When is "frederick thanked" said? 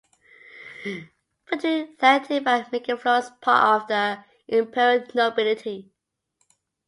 1.47-2.25